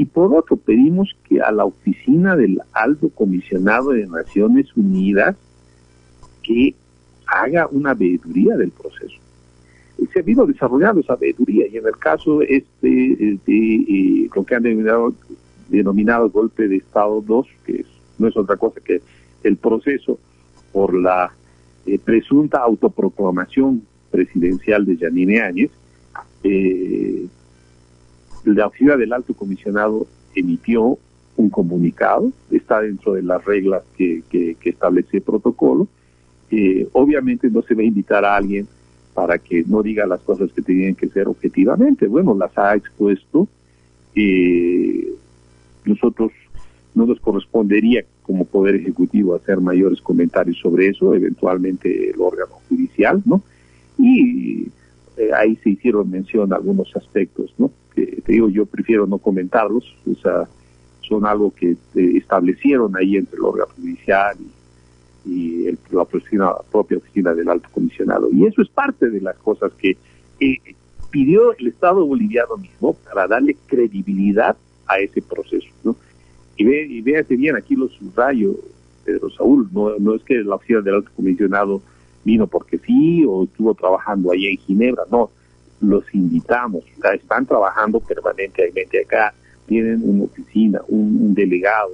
y 0.01 0.05
por 0.05 0.33
otro, 0.33 0.57
pedimos 0.57 1.15
que 1.29 1.41
a 1.41 1.51
la 1.51 1.63
oficina 1.63 2.35
del 2.35 2.59
alto 2.73 3.09
comisionado 3.09 3.91
de 3.91 4.07
Naciones 4.07 4.75
Unidas 4.75 5.35
que 6.41 6.73
haga 7.27 7.67
una 7.67 7.93
veeduría 7.93 8.57
del 8.57 8.71
proceso. 8.71 9.21
Se 10.11 10.21
ha 10.21 10.23
ido 10.25 10.47
desarrollando 10.47 11.01
esa 11.01 11.15
veeduría 11.17 11.67
y 11.67 11.77
en 11.77 11.85
el 11.85 11.95
caso 11.99 12.41
este 12.41 12.87
de 12.87 13.45
eh, 13.45 14.29
lo 14.35 14.43
que 14.43 14.55
han 14.55 14.63
denominado, 14.63 15.13
denominado 15.69 16.31
golpe 16.31 16.67
de 16.67 16.77
Estado 16.77 17.21
2, 17.21 17.47
que 17.63 17.85
no 18.17 18.27
es 18.27 18.35
otra 18.35 18.57
cosa 18.57 18.81
que 18.83 19.03
el 19.43 19.57
proceso 19.57 20.17
por 20.71 20.99
la 20.99 21.31
eh, 21.85 21.99
presunta 21.99 22.57
autoproclamación 22.57 23.83
presidencial 24.09 24.83
de 24.83 24.97
Yanine 24.97 25.41
Áñez, 25.41 25.69
eh, 26.43 27.27
la 28.45 28.67
oficina 28.67 28.97
del 28.97 29.13
alto 29.13 29.33
comisionado 29.33 30.07
emitió 30.35 30.97
un 31.37 31.49
comunicado, 31.49 32.31
está 32.51 32.81
dentro 32.81 33.13
de 33.13 33.23
las 33.23 33.43
reglas 33.43 33.83
que, 33.97 34.23
establece 34.63 35.17
el 35.17 35.23
protocolo. 35.23 35.87
Eh, 36.49 36.87
obviamente 36.93 37.49
no 37.49 37.61
se 37.61 37.75
va 37.75 37.81
a 37.81 37.85
invitar 37.85 38.25
a 38.25 38.35
alguien 38.35 38.67
para 39.13 39.37
que 39.37 39.63
no 39.65 39.81
diga 39.81 40.05
las 40.05 40.21
cosas 40.21 40.51
que 40.51 40.61
tienen 40.61 40.95
que 40.95 41.07
ser 41.07 41.27
objetivamente. 41.27 42.07
Bueno, 42.07 42.35
las 42.35 42.57
ha 42.57 42.75
expuesto. 42.75 43.47
Eh, 44.15 45.13
nosotros 45.85 46.31
no 46.93 47.05
nos 47.05 47.19
correspondería 47.19 48.03
como 48.23 48.45
Poder 48.45 48.75
Ejecutivo 48.75 49.35
hacer 49.35 49.59
mayores 49.59 50.01
comentarios 50.01 50.57
sobre 50.59 50.89
eso, 50.89 51.13
eventualmente 51.15 52.11
el 52.11 52.21
órgano 52.21 52.53
judicial, 52.69 53.21
¿no? 53.25 53.41
Y 53.97 54.67
eh, 55.17 55.29
ahí 55.35 55.55
se 55.57 55.71
hicieron 55.71 56.09
mención 56.09 56.53
algunos 56.53 56.95
aspectos, 56.95 57.53
¿no? 57.57 57.71
Que 57.95 58.21
te 58.21 58.33
digo, 58.33 58.49
yo 58.49 58.65
prefiero 58.65 59.05
no 59.07 59.17
comentarlos, 59.17 59.95
o 60.09 60.15
sea, 60.15 60.47
son 61.01 61.25
algo 61.25 61.53
que 61.53 61.71
eh, 61.71 61.77
establecieron 62.15 62.95
ahí 62.95 63.17
entre 63.17 63.37
el 63.37 63.43
órgano 63.43 63.71
judicial 63.75 64.37
y, 65.25 65.65
la, 65.91 66.55
propia 66.71 66.97
oficina 66.97 67.33
del 67.33 67.49
alto 67.49 67.69
comisionado. 67.71 68.29
Y 68.31 68.45
eso 68.45 68.61
es 68.61 68.69
parte 68.69 69.09
de 69.09 69.21
las 69.21 69.37
cosas 69.37 69.71
que 69.73 69.97
pidió 71.11 71.55
el 71.57 71.67
Estado 71.67 72.05
boliviano 72.05 72.57
mismo 72.57 72.93
para 72.93 73.27
darle 73.27 73.55
credibilidad 73.67 74.55
a 74.87 74.99
ese 74.99 75.21
proceso, 75.21 75.67
¿no? 75.83 75.95
Y, 76.57 76.63
ve, 76.63 76.85
y 76.87 77.01
véase 77.01 77.35
bien, 77.35 77.55
aquí 77.55 77.75
los 77.75 77.91
subrayo, 77.93 78.55
Pedro 79.03 79.29
Saúl, 79.29 79.67
no, 79.71 79.97
no 79.99 80.15
es 80.15 80.23
que 80.23 80.35
la 80.43 80.55
oficina 80.55 80.81
del 80.81 80.95
alto 80.95 81.11
comisionado 81.15 81.81
vino 82.23 82.47
porque 82.47 82.77
sí 82.79 83.25
o 83.27 83.43
estuvo 83.43 83.73
trabajando 83.73 84.31
allá 84.31 84.49
en 84.49 84.57
Ginebra, 84.57 85.03
no, 85.11 85.31
los 85.81 86.03
invitamos, 86.13 86.83
están 87.13 87.45
trabajando 87.45 87.99
permanentemente 87.99 89.01
acá, 89.01 89.33
tienen 89.65 90.01
una 90.03 90.25
oficina, 90.25 90.81
un, 90.87 91.33
delegado, 91.33 91.91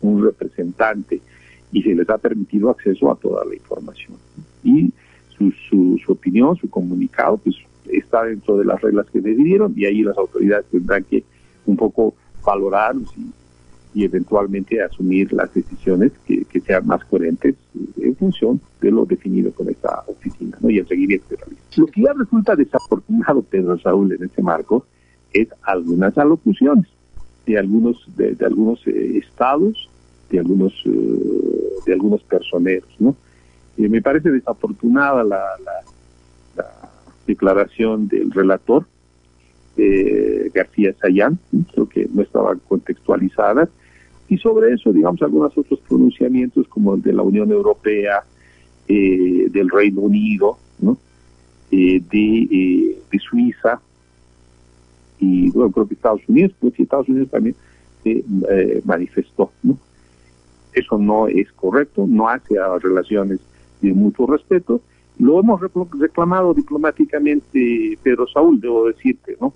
un, 0.00 0.24
representante 0.24 1.20
y 1.72 1.82
se 1.82 1.94
les 1.94 2.08
ha 2.08 2.18
permitido 2.18 2.70
acceso 2.70 3.10
a 3.10 3.16
toda 3.16 3.44
la 3.44 3.54
información. 3.54 4.16
Y 4.62 4.92
su, 5.36 5.50
su, 5.68 5.98
su 6.04 6.12
opinión, 6.12 6.56
su 6.56 6.70
comunicado, 6.70 7.36
pues 7.38 7.56
está 7.88 8.24
dentro 8.24 8.56
de 8.56 8.64
las 8.64 8.80
reglas 8.80 9.06
que 9.12 9.20
decidieron 9.20 9.72
y 9.76 9.84
ahí 9.84 10.02
las 10.02 10.16
autoridades 10.16 10.66
tendrán 10.70 11.04
que 11.04 11.24
un 11.66 11.76
poco 11.76 12.14
valorar 12.44 12.94
y 13.16 13.30
y 13.96 14.04
eventualmente 14.04 14.82
asumir 14.82 15.32
las 15.32 15.54
decisiones 15.54 16.12
que, 16.26 16.44
sean 16.60 16.86
más 16.86 17.02
coherentes 17.06 17.54
en 17.98 18.14
función 18.14 18.60
de 18.82 18.90
lo 18.90 19.06
definido 19.06 19.50
con 19.52 19.70
esta 19.70 20.04
oficina 20.06 20.54
¿no? 20.60 20.68
y 20.68 20.78
el 20.78 20.86
seguimiento 20.86 21.28
de 21.30 21.38
Lo 21.78 21.86
que 21.86 22.02
ya 22.02 22.12
resulta 22.12 22.54
desafortunado, 22.54 23.40
Pedro 23.40 23.78
Saúl, 23.78 24.12
en 24.12 24.24
este 24.24 24.42
marco, 24.42 24.84
es 25.32 25.48
algunas 25.62 26.18
alocuciones 26.18 26.84
de 27.46 27.58
algunos 27.58 28.06
de, 28.16 28.36
algunos 28.44 28.86
eh, 28.86 29.16
estados, 29.16 29.88
de 30.28 30.40
algunos 30.40 30.74
eh, 30.84 31.80
de 31.86 31.92
algunos 31.94 32.22
personeros, 32.24 32.94
¿no? 32.98 33.16
me 33.78 34.02
parece 34.02 34.30
desafortunada 34.30 35.24
la, 35.24 35.40
declaración 37.26 38.08
del 38.08 38.30
relator 38.30 38.86
eh, 39.78 40.50
García 40.54 40.94
Sayán, 41.00 41.38
creo 41.72 41.88
que 41.88 42.08
no 42.12 42.22
estaban 42.22 42.60
contextualizadas 42.68 43.68
y 44.28 44.38
sobre 44.38 44.72
eso, 44.74 44.92
digamos, 44.92 45.22
algunos 45.22 45.56
otros 45.56 45.80
pronunciamientos 45.88 46.66
como 46.68 46.94
el 46.94 47.02
de 47.02 47.12
la 47.12 47.22
Unión 47.22 47.50
Europea, 47.50 48.24
eh, 48.88 49.48
del 49.50 49.68
Reino 49.68 50.02
Unido. 50.02 50.58
Eh, 51.72 52.00
eh, 52.12 52.96
de, 53.10 53.18
Suiza, 53.18 53.80
y 55.18 55.50
bueno, 55.50 55.72
creo 55.72 55.88
que 55.88 55.94
Estados 55.94 56.20
Unidos, 56.28 56.52
pues 56.60 56.78
Estados 56.78 57.08
Unidos 57.08 57.28
también 57.30 57.56
se 58.04 58.22
manifestó, 58.84 59.50
¿no? 59.64 59.76
Eso 60.72 60.96
no 60.96 61.26
es 61.26 61.50
correcto, 61.52 62.06
no 62.06 62.28
hace 62.28 62.56
a 62.58 62.78
relaciones 62.78 63.40
de 63.80 63.92
mutuo 63.92 64.28
respeto. 64.28 64.80
Lo 65.18 65.40
hemos 65.40 65.60
reclamado 65.60 66.54
diplomáticamente, 66.54 67.98
Pedro 68.02 68.28
Saúl, 68.28 68.60
debo 68.60 68.86
decirte, 68.86 69.36
¿no? 69.40 69.52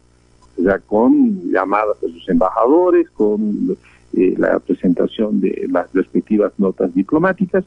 O 0.59 0.63
sea, 0.63 0.79
con 0.81 1.53
llamadas 1.53 1.97
a 1.99 2.09
sus 2.09 2.29
embajadores, 2.29 3.09
con 3.11 3.77
eh, 4.13 4.35
la 4.37 4.59
presentación 4.59 5.41
de 5.41 5.69
las 5.71 5.93
respectivas 5.93 6.53
notas 6.59 6.93
diplomáticas. 6.93 7.65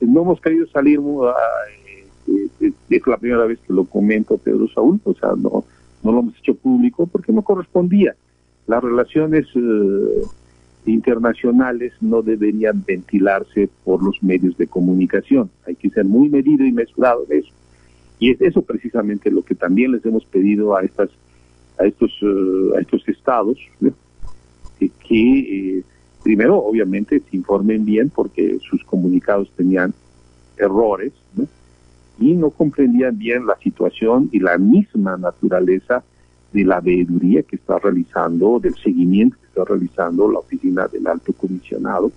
Eh, 0.00 0.06
no 0.06 0.22
hemos 0.22 0.40
querido 0.40 0.64
salir, 0.68 1.00
eh, 1.00 2.72
es 2.88 3.06
la 3.08 3.16
primera 3.16 3.44
vez 3.44 3.58
que 3.66 3.72
lo 3.72 3.84
comento 3.84 4.38
Pedro 4.38 4.68
Saúl, 4.68 5.00
o 5.02 5.14
sea, 5.14 5.30
no, 5.30 5.64
no 6.04 6.12
lo 6.12 6.20
hemos 6.20 6.38
hecho 6.38 6.54
público 6.54 7.08
porque 7.08 7.32
no 7.32 7.42
correspondía. 7.42 8.14
Las 8.68 8.84
relaciones 8.84 9.48
internacionales 10.86 11.92
no 12.00 12.22
deberían 12.22 12.84
ventilarse 12.86 13.68
por 13.84 14.00
los 14.00 14.22
medios 14.22 14.56
de 14.58 14.68
comunicación. 14.68 15.50
Hay 15.66 15.74
que 15.74 15.90
ser 15.90 16.04
muy 16.04 16.28
medido 16.28 16.64
y 16.64 16.70
mesurado 16.70 17.26
en 17.28 17.38
eso. 17.38 17.52
Y 18.20 18.30
es 18.30 18.40
eso 18.40 18.62
precisamente 18.62 19.28
lo 19.28 19.42
que 19.42 19.56
también 19.56 19.90
les 19.90 20.06
hemos 20.06 20.24
pedido 20.24 20.76
a 20.76 20.82
estas 20.82 21.10
a 21.80 21.86
estos 21.86 22.12
a 22.76 22.80
estos 22.80 23.08
estados 23.08 23.58
que 24.88 25.78
eh, 25.78 25.84
primero 26.22 26.58
obviamente 26.58 27.20
se 27.20 27.36
informen 27.36 27.84
bien 27.84 28.10
porque 28.10 28.58
sus 28.60 28.84
comunicados 28.84 29.50
tenían 29.56 29.92
errores 30.56 31.12
y 32.18 32.34
no 32.34 32.50
comprendían 32.50 33.16
bien 33.18 33.46
la 33.46 33.56
situación 33.56 34.28
y 34.32 34.40
la 34.40 34.58
misma 34.58 35.16
naturaleza 35.16 36.04
de 36.52 36.64
la 36.64 36.80
veeduría 36.80 37.42
que 37.42 37.56
está 37.56 37.78
realizando, 37.78 38.58
del 38.58 38.74
seguimiento 38.74 39.36
que 39.40 39.46
está 39.46 39.64
realizando 39.64 40.30
la 40.30 40.40
Oficina 40.40 40.86
del 40.88 41.06
Alto 41.06 41.32
Comisionado 41.32 42.12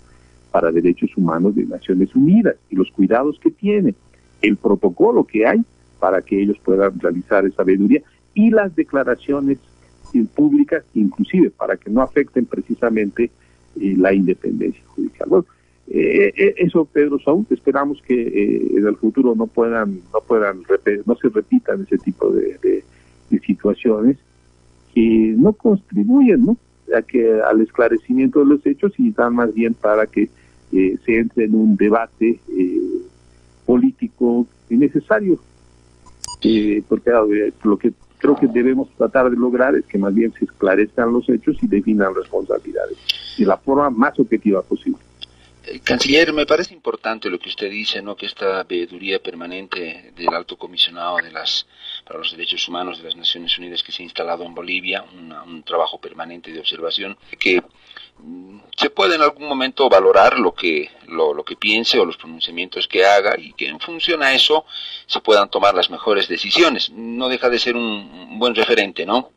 para 0.52 0.72
Derechos 0.72 1.16
Humanos 1.16 1.56
de 1.56 1.66
Naciones 1.66 2.14
Unidas 2.16 2.56
y 2.70 2.76
los 2.76 2.92
cuidados 2.92 3.40
que 3.40 3.52
tiene, 3.52 3.96
el 4.42 4.58
protocolo 4.58 5.24
que 5.24 5.48
hay 5.48 5.64
para 6.00 6.22
que 6.22 6.42
ellos 6.42 6.58
puedan 6.64 7.00
realizar 7.00 7.46
esa 7.46 7.64
veeduría 7.64 8.02
y 8.34 8.50
las 8.50 8.76
declaraciones 8.76 9.58
públicas, 10.22 10.84
inclusive 10.94 11.50
para 11.50 11.78
que 11.78 11.90
no 11.90 12.02
afecten 12.02 12.46
precisamente 12.46 13.32
eh, 13.80 13.96
la 13.98 14.14
independencia 14.14 14.84
judicial. 14.88 15.30
Bueno, 15.30 15.46
eh, 15.88 16.32
eh, 16.36 16.54
eso, 16.58 16.86
Pedro 16.86 17.20
Saúl, 17.20 17.46
esperamos 17.50 18.02
que 18.04 18.68
en 18.78 18.86
el 18.86 18.96
futuro 18.98 19.34
no 19.36 19.48
puedan, 19.48 20.00
no 20.14 20.22
puedan, 20.28 20.62
no 21.06 21.16
se 21.16 21.30
repitan 21.30 21.82
ese 21.84 21.98
tipo 21.98 22.30
de, 22.32 22.84
situaciones 23.44 24.18
que 24.94 25.34
no 25.36 25.54
contribuyen, 25.54 26.46
¿no? 26.46 26.58
A 26.96 27.02
que 27.02 27.42
al 27.42 27.62
esclarecimiento 27.62 28.40
de 28.40 28.46
los 28.46 28.64
hechos 28.64 28.94
y 29.00 29.10
dan 29.10 29.34
más 29.34 29.52
bien 29.56 29.74
para 29.74 30.06
que 30.06 30.30
se 30.72 31.18
entre 31.18 31.46
en 31.46 31.56
un 31.56 31.76
debate 31.76 32.40
político 33.66 34.46
innecesario, 34.70 35.40
porque 36.88 37.12
lo 37.64 37.78
que 37.78 37.92
creo 38.18 38.36
que 38.36 38.48
debemos 38.48 38.90
tratar 38.98 39.30
de 39.30 39.38
lograr 39.38 39.76
es 39.76 39.86
que 39.86 39.98
más 39.98 40.14
bien 40.14 40.34
se 40.34 40.46
esclarezcan 40.46 41.12
los 41.12 41.28
hechos 41.30 41.58
y 41.62 41.68
definan 41.68 42.16
responsabilidades 42.16 42.98
de 43.38 43.46
la 43.46 43.58
forma 43.58 43.90
más 43.90 44.18
objetiva 44.20 44.62
posible. 44.62 45.00
Eh, 45.66 45.80
canciller, 45.80 46.34
me 46.34 46.46
parece 46.46 46.74
importante 46.74 47.30
lo 47.30 47.40
que 47.40 47.48
usted 47.48 47.70
dice, 47.70 48.02
¿no? 48.02 48.18
Que 48.18 48.26
esta 48.26 48.64
veeduría 48.64 49.20
permanente 49.20 50.12
del 50.16 50.34
alto 50.34 50.58
comisionado 50.58 51.18
de 51.18 51.32
las 51.32 51.66
para 52.06 52.20
los 52.20 52.32
derechos 52.32 52.68
humanos 52.68 52.98
de 52.98 53.06
las 53.06 53.16
Naciones 53.16 53.58
Unidas 53.58 53.82
que 53.82 53.94
se 53.94 54.04
ha 54.04 54.06
instalado 54.06 54.44
en 54.44 54.54
Bolivia, 54.54 55.06
un 55.46 55.64
trabajo 55.64 56.00
permanente 56.00 56.52
de 56.52 56.60
observación, 56.60 57.18
que 57.40 57.62
se 58.76 58.90
puede 58.90 59.16
en 59.16 59.22
algún 59.22 59.48
momento 59.48 59.90
valorar 59.90 60.40
lo 60.40 60.54
que, 60.54 60.90
lo, 61.08 61.44
que 61.44 61.56
piense 61.56 62.00
o 62.00 62.06
los 62.06 62.18
pronunciamientos 62.18 62.88
que 62.88 63.06
haga 63.06 63.36
y 63.38 63.54
que 63.54 63.68
en 63.68 63.80
función 63.80 64.24
a 64.24 64.34
eso 64.34 64.66
se 65.06 65.20
puedan 65.20 65.50
tomar 65.50 65.74
las 65.76 65.90
mejores 65.90 66.28
decisiones. 66.28 66.92
No 66.92 67.30
deja 67.30 67.50
de 67.50 67.60
ser 67.60 67.76
un, 67.76 68.40
buen 68.40 68.56
referente, 68.56 69.06
¿no? 69.06 69.30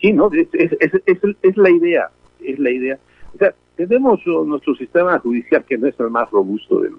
Sí, 0.00 0.12
no, 0.12 0.30
es, 0.32 0.48
es, 0.52 1.56
la 1.56 1.70
idea, 1.70 2.10
es 2.40 2.58
la 2.58 2.70
idea. 2.70 2.98
O 3.34 3.38
sea, 3.38 3.54
tenemos 3.76 4.20
nuestro 4.26 4.74
sistema 4.76 5.18
judicial 5.18 5.64
que 5.64 5.78
no 5.78 5.88
es 5.88 5.98
el 5.98 6.10
más 6.10 6.30
robusto 6.30 6.80
del 6.80 6.92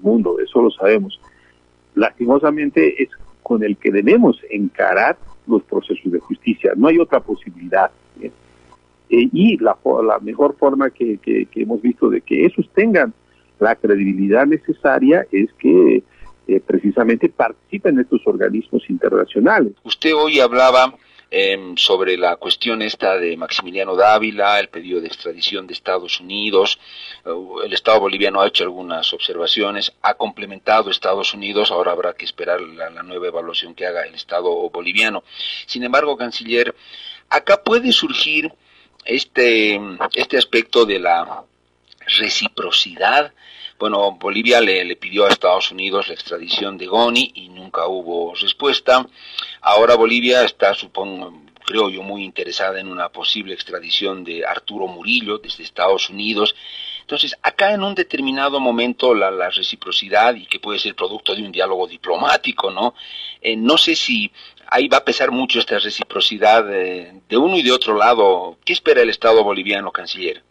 mundo, 0.00 0.38
eso 0.40 0.62
lo 0.62 0.70
sabemos. 0.70 1.20
Lastimosamente 1.94 3.02
es 3.02 3.10
con 3.42 3.62
el 3.62 3.76
que 3.76 3.92
debemos 3.92 4.40
encarar 4.50 5.16
los 5.46 5.62
procesos 5.62 6.10
de 6.10 6.18
justicia, 6.18 6.72
no 6.76 6.88
hay 6.88 6.98
otra 6.98 7.20
posibilidad. 7.20 7.90
Eh, 9.14 9.28
y 9.32 9.58
la, 9.58 9.76
mejor 10.20 10.56
forma 10.56 10.90
que, 10.90 11.18
hemos 11.54 11.82
visto 11.82 12.08
de 12.08 12.20
que 12.20 12.46
esos 12.46 12.68
tengan 12.70 13.12
la 13.60 13.76
credibilidad 13.76 14.46
necesaria 14.46 15.26
es 15.30 15.52
que 15.54 16.02
eh, 16.46 16.60
precisamente 16.60 17.28
participen 17.28 17.94
en 17.94 18.00
estos 18.02 18.26
organismos 18.26 18.88
internacionales. 18.90 19.72
Usted 19.84 20.14
hoy 20.14 20.40
hablaba 20.40 20.94
Em, 21.36 21.76
sobre 21.76 22.16
la 22.16 22.36
cuestión 22.36 22.80
esta 22.80 23.16
de 23.16 23.36
Maximiliano 23.36 23.96
Dávila, 23.96 24.60
el 24.60 24.68
pedido 24.68 25.00
de 25.00 25.08
extradición 25.08 25.66
de 25.66 25.72
Estados 25.72 26.20
Unidos. 26.20 26.78
Uh, 27.24 27.60
el 27.62 27.72
Estado 27.72 27.98
boliviano 27.98 28.40
ha 28.40 28.46
hecho 28.46 28.62
algunas 28.62 29.12
observaciones, 29.12 29.92
ha 30.02 30.14
complementado 30.14 30.90
Estados 30.90 31.34
Unidos, 31.34 31.72
ahora 31.72 31.90
habrá 31.90 32.12
que 32.12 32.24
esperar 32.24 32.60
la 32.60 33.02
nueva 33.02 33.26
evaluación 33.26 33.74
que 33.74 33.84
haga 33.84 34.02
el 34.02 34.14
Estado 34.14 34.48
boliviano. 34.70 35.24
Sin 35.66 35.82
embargo, 35.82 36.16
canciller, 36.16 36.72
acá 37.28 37.60
puede 37.64 37.90
surgir 37.90 38.52
este, 39.04 39.80
este 40.14 40.38
aspecto 40.38 40.84
de 40.84 40.98
la 40.98 41.44
reciprocidad 42.18 43.32
bueno, 43.78 44.12
Bolivia 44.12 44.60
le, 44.60 44.84
le, 44.84 44.96
pidió 44.96 45.26
a 45.26 45.30
Estados 45.30 45.72
Unidos 45.72 46.08
la 46.08 46.14
extradición 46.14 46.78
de 46.78 46.86
Goni 46.86 47.32
y 47.34 47.48
nunca 47.48 47.86
hubo 47.86 48.32
respuesta. 48.34 49.06
Ahora 49.60 49.96
Bolivia 49.96 50.44
está, 50.44 50.74
supongo, 50.74 51.42
creo 51.66 51.90
yo, 51.90 52.02
muy 52.02 52.22
interesada 52.22 52.78
en 52.78 52.88
una 52.88 53.08
posible 53.08 53.52
extradición 53.52 54.22
de 54.22 54.46
Arturo 54.46 54.86
Murillo 54.86 55.38
desde 55.38 55.64
Estados 55.64 56.08
Unidos. 56.08 56.54
Entonces, 57.00 57.36
acá 57.42 57.72
en 57.74 57.82
un 57.82 57.94
determinado 57.94 58.60
momento 58.60 59.14
la, 59.14 59.30
la 59.30 59.50
reciprocidad 59.50 60.34
y 60.34 60.46
que 60.46 60.60
puede 60.60 60.78
ser 60.78 60.94
producto 60.94 61.34
de 61.34 61.42
un 61.42 61.52
diálogo 61.52 61.86
diplomático, 61.86 62.70
¿no? 62.70 62.94
Eh, 63.42 63.56
no 63.56 63.76
sé 63.76 63.94
si 63.96 64.30
ahí 64.68 64.88
va 64.88 64.98
a 64.98 65.04
pesar 65.04 65.30
mucho 65.30 65.58
esta 65.58 65.78
reciprocidad 65.78 66.64
de, 66.64 67.20
de 67.28 67.36
uno 67.36 67.56
y 67.56 67.62
de 67.62 67.72
otro 67.72 67.96
lado. 67.96 68.53
¿Qué 68.64 68.72
espera 68.72 69.02
el 69.02 69.10
Estado 69.10 69.44
boliviano, 69.44 69.92
canciller? 69.92 70.42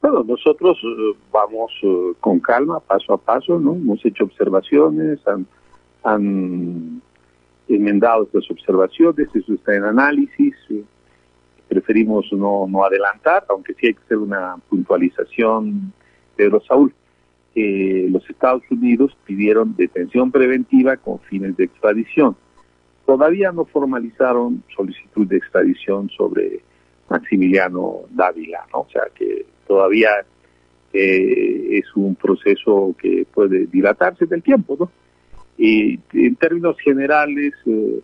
Bueno, 0.00 0.24
nosotros 0.24 0.76
eh, 0.82 1.16
vamos 1.30 1.70
eh, 1.80 2.12
con 2.18 2.40
calma, 2.40 2.80
paso 2.80 3.14
a 3.14 3.18
paso, 3.18 3.60
¿no? 3.60 3.74
Hemos 3.74 4.04
hecho 4.04 4.24
observaciones, 4.24 5.20
han, 5.28 5.46
han 6.02 7.00
enmendado 7.68 8.24
estas 8.24 8.50
observaciones, 8.50 9.28
eso 9.32 9.54
está 9.54 9.76
en 9.76 9.84
análisis. 9.84 10.56
Eh, 10.70 10.82
preferimos 11.68 12.26
no, 12.32 12.66
no 12.68 12.84
adelantar, 12.84 13.44
aunque 13.48 13.74
sí 13.74 13.86
hay 13.86 13.94
que 13.94 14.02
hacer 14.02 14.18
una 14.18 14.56
puntualización, 14.68 15.92
Pedro 16.34 16.60
Saúl. 16.66 16.92
los 17.54 18.28
Estados 18.28 18.64
Unidos 18.70 19.16
pidieron 19.24 19.76
detención 19.76 20.32
preventiva 20.32 20.96
con 20.96 21.20
fines 21.20 21.56
de 21.56 21.64
extradición. 21.64 22.36
Todavía 23.06 23.52
no 23.52 23.66
formalizaron 23.66 24.64
solicitud 24.74 25.28
de 25.28 25.36
extradición 25.36 26.10
sobre 26.10 26.60
Maximiliano 27.08 28.02
Dávila, 28.10 28.66
¿no? 28.72 28.80
O 28.80 28.88
sea 28.90 29.04
que 29.14 29.44
todavía 29.66 30.10
eh, 30.92 31.78
es 31.78 31.96
un 31.96 32.14
proceso 32.16 32.94
que 33.00 33.26
puede 33.32 33.66
dilatarse 33.66 34.26
del 34.26 34.42
tiempo, 34.42 34.76
¿no? 34.78 34.90
Y 35.56 35.98
en 36.12 36.36
términos 36.36 36.76
generales, 36.84 37.54
eh, 37.66 38.00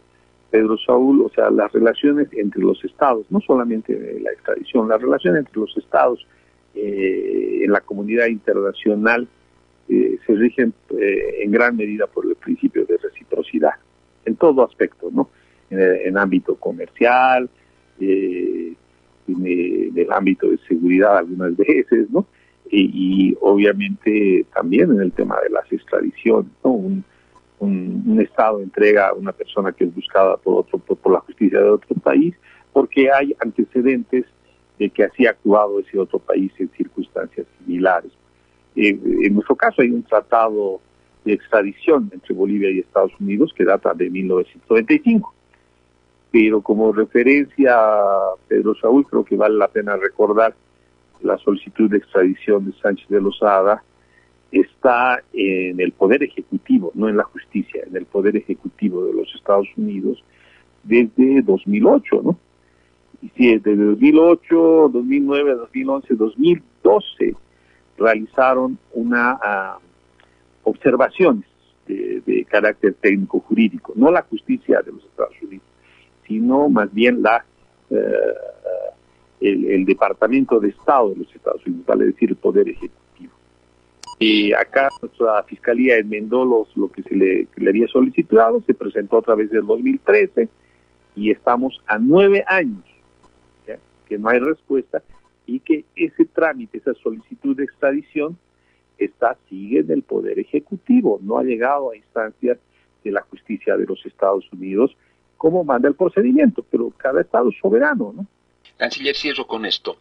Pedro 0.50 0.78
Saúl, 0.78 1.22
o 1.22 1.28
sea, 1.28 1.50
las 1.50 1.70
relaciones 1.72 2.28
entre 2.32 2.62
los 2.62 2.82
estados, 2.84 3.26
no 3.30 3.40
solamente 3.40 4.20
la 4.22 4.30
extradición, 4.30 4.88
las 4.88 5.02
relaciones 5.02 5.40
entre 5.40 5.60
los 5.60 5.76
estados 5.76 6.26
eh, 6.74 7.60
en 7.62 7.72
la 7.72 7.80
comunidad 7.80 8.26
internacional 8.26 9.28
se 9.88 10.34
rigen 10.34 10.74
en 10.90 11.50
gran 11.50 11.74
medida 11.74 12.06
por 12.06 12.26
el 12.26 12.34
principio 12.34 12.84
de 12.84 12.98
reciprocidad, 12.98 13.72
en 14.26 14.36
todo 14.36 14.62
aspecto, 14.62 15.08
¿no? 15.10 15.30
En, 15.70 15.80
en 15.80 16.18
ámbito 16.18 16.56
comercial, 16.56 17.48
eh, 19.28 19.88
en 19.88 19.98
el 19.98 20.12
ámbito 20.12 20.48
de 20.48 20.58
seguridad 20.68 21.18
algunas 21.18 21.56
veces, 21.56 22.10
¿no? 22.10 22.26
Y, 22.70 23.34
obviamente 23.40 24.44
también 24.54 24.90
en 24.90 25.00
el 25.00 25.12
tema 25.12 25.36
de 25.42 25.50
las 25.50 25.70
extradiciones, 25.72 26.50
¿no? 26.62 26.70
Un, 26.72 27.04
un, 27.60 28.20
Estado 28.20 28.60
entrega 28.60 29.08
a 29.08 29.14
una 29.14 29.32
persona 29.32 29.72
que 29.72 29.84
es 29.84 29.94
buscada 29.94 30.36
por, 30.36 30.60
otro, 30.60 30.78
por, 30.78 31.12
la 31.12 31.20
justicia 31.20 31.60
de 31.60 31.70
otro 31.70 31.94
país 31.96 32.34
porque 32.72 33.10
hay 33.10 33.34
antecedentes 33.40 34.26
de 34.78 34.90
que 34.90 35.04
así 35.04 35.26
ha 35.26 35.30
actuado 35.30 35.80
ese 35.80 35.98
otro 35.98 36.18
país 36.18 36.52
en 36.58 36.68
circunstancias 36.76 37.46
similares. 37.58 38.12
en 38.76 39.34
nuestro 39.34 39.56
caso 39.56 39.82
hay 39.82 39.90
un 39.90 40.02
tratado 40.02 40.80
de 41.24 41.32
extradición 41.32 42.10
entre 42.12 42.34
Bolivia 42.34 42.70
y 42.70 42.80
Estados 42.80 43.12
Unidos 43.18 43.52
que 43.56 43.64
data 43.64 43.94
de 43.94 44.10
1995 44.10 45.34
pero 46.30 46.60
como 46.60 46.92
referencia 46.92 47.74
a 47.74 48.34
Pedro 48.48 48.74
Saúl, 48.74 49.06
creo 49.06 49.24
que 49.24 49.36
vale 49.36 49.56
la 49.56 49.68
pena 49.68 49.96
recordar 49.96 50.54
la 51.22 51.38
solicitud 51.38 51.90
de 51.90 51.98
extradición 51.98 52.66
de 52.66 52.72
Sánchez 52.80 53.08
de 53.08 53.20
Lozada 53.20 53.82
está 54.52 55.22
en 55.32 55.80
el 55.80 55.92
Poder 55.92 56.22
Ejecutivo, 56.22 56.92
no 56.94 57.08
en 57.08 57.16
la 57.16 57.24
justicia, 57.24 57.82
en 57.86 57.96
el 57.96 58.06
Poder 58.06 58.36
Ejecutivo 58.36 59.04
de 59.04 59.12
los 59.12 59.34
Estados 59.34 59.68
Unidos 59.76 60.22
desde 60.84 61.42
2008, 61.42 62.20
¿no? 62.22 62.38
Y 63.20 63.28
si 63.30 63.58
desde 63.58 63.76
2008, 63.76 64.90
2009, 64.92 65.54
2011, 65.54 66.14
2012 66.14 67.34
realizaron 67.98 68.78
una 68.92 69.34
uh, 69.34 70.70
observaciones 70.70 71.44
de, 71.86 72.22
de 72.24 72.44
carácter 72.44 72.94
técnico 72.94 73.40
jurídico, 73.40 73.92
no 73.96 74.10
la 74.10 74.22
justicia 74.22 74.80
de 74.82 74.92
los 74.92 75.04
Estados 75.04 75.34
Unidos 75.42 75.64
sino 76.28 76.68
más 76.68 76.92
bien 76.92 77.22
la 77.22 77.44
eh, 77.90 77.96
el, 79.40 79.84
Departamento 79.84 80.60
de 80.60 80.68
Estado 80.68 81.10
de 81.10 81.16
los 81.16 81.34
Estados 81.34 81.64
Unidos, 81.66 81.86
vale 81.86 82.06
decir 82.06 82.30
el 82.30 82.36
Poder 82.36 82.68
Ejecutivo. 82.68 83.32
Y 84.18 84.52
acá 84.52 84.88
nuestra 85.00 85.42
Fiscalía 85.44 85.96
enmendó 85.96 86.44
los, 86.44 86.76
lo 86.76 86.90
que 86.90 87.02
se 87.02 87.14
le, 87.14 87.48
había 87.68 87.86
solicitado, 87.86 88.62
se 88.66 88.74
presentó 88.74 89.18
a 89.18 89.22
través 89.22 89.50
del 89.50 89.64
2013 89.64 90.48
y 91.14 91.30
estamos 91.30 91.80
a 91.86 91.98
nueve 91.98 92.44
años 92.46 92.84
que 94.08 94.18
no 94.18 94.30
hay 94.30 94.38
respuesta 94.38 95.02
y 95.46 95.60
que 95.60 95.84
ese 95.94 96.24
trámite, 96.24 96.78
esa 96.78 96.94
solicitud 96.94 97.54
de 97.54 97.64
extradición 97.64 98.38
está 98.96 99.36
sigue 99.48 99.80
en 99.80 99.90
el 99.90 100.02
Poder 100.02 100.38
Ejecutivo, 100.38 101.20
no 101.22 101.38
ha 101.38 101.44
llegado 101.44 101.90
a 101.90 101.96
instancias 101.96 102.58
de 103.04 103.10
la 103.12 103.20
justicia 103.22 103.76
de 103.76 103.84
los 103.84 104.04
Estados 104.06 104.50
Unidos 104.52 104.96
cómo 105.38 105.64
manda 105.64 105.88
el 105.88 105.94
procedimiento, 105.94 106.62
pero 106.70 106.92
cada 106.96 107.22
estado 107.22 107.48
es 107.48 107.56
soberano, 107.58 108.12
¿no? 108.14 108.26
Canciller, 108.78 109.16
cierro 109.16 109.44
con 109.48 109.66
esto. 109.66 109.98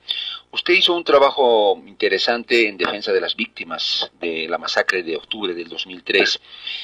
Usted 0.52 0.76
hizo 0.76 0.96
un 0.96 1.04
trabajo 1.04 1.82
interesante 1.88 2.70
en 2.70 2.78
defensa 2.78 3.12
de 3.12 3.20
las 3.20 3.36
víctimas 3.36 4.12
de 4.22 4.48
la 4.48 4.60
masacre 4.60 5.02
de 5.02 5.18
octubre 5.18 5.54
del 5.56 5.68
2003 5.68 6.40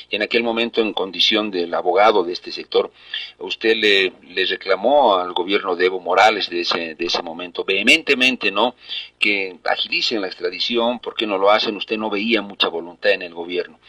y 0.10 0.16
en 0.16 0.24
aquel 0.24 0.44
momento 0.44 0.82
en 0.82 0.92
condición 0.92 1.52
del 1.52 1.74
abogado 1.74 2.24
de 2.24 2.34
este 2.34 2.52
sector, 2.52 2.92
usted 3.38 3.76
le, 3.76 4.46
reclamó 4.46 5.16
al 5.16 5.34
gobierno 5.34 5.76
de 5.76 5.86
Evo 5.86 6.00
Morales 6.00 6.50
de 6.50 6.62
ese, 6.62 6.96
de 6.96 7.06
ese 7.06 7.22
momento 7.22 7.64
vehementemente, 7.64 8.52
¿no? 8.52 8.76
Que 9.20 9.58
agilicen 9.64 10.22
la 10.22 10.28
extradición, 10.28 11.00
¿por 11.00 11.14
qué 11.16 11.28
no 11.28 11.38
lo 11.38 11.52
hacen? 11.52 11.78
Usted 11.78 11.98
no 11.98 12.10
veía 12.10 12.42
mucha 12.42 12.70
voluntad 12.70 13.12
en 13.12 13.22
el 13.22 13.36
gobierno. 13.36 13.80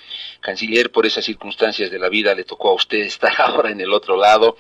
Canciller, 0.40 0.92
por 0.92 1.06
esas 1.06 1.24
circunstancias 1.24 1.90
de 1.90 1.98
la 1.98 2.10
vida 2.10 2.34
le 2.34 2.44
tocó 2.44 2.68
a 2.68 2.74
usted 2.74 2.98
estar 3.04 3.32
ahora 3.40 3.70
en 3.70 3.80
el 3.80 3.92
otro 3.92 4.16
lado. 4.16 4.56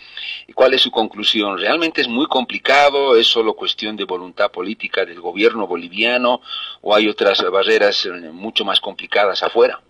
¿Y 0.48 0.54
cuál 0.54 0.72
es 0.72 0.80
su 0.80 0.90
conclusión? 0.90 1.58
¿Realmente 1.58 2.00
es 2.00 2.08
muy 2.08 2.26
complicado? 2.26 3.16
¿Es 3.16 3.33
solo 3.34 3.54
cuestión 3.54 3.96
de 3.96 4.04
voluntad 4.04 4.52
política 4.52 5.04
del 5.04 5.20
gobierno 5.20 5.66
boliviano 5.66 6.40
o 6.82 6.94
hay 6.94 7.08
otras 7.08 7.44
barreras 7.50 8.06
eh, 8.06 8.30
mucho 8.32 8.64
más 8.64 8.80
complicadas 8.80 9.42
afuera? 9.42 9.80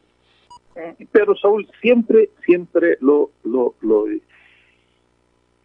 Pero 1.13 1.37
Saúl, 1.37 1.69
siempre, 1.81 2.31
siempre 2.45 2.99
lo, 3.01 3.31
lo, 3.45 3.77
lo, 3.83 4.07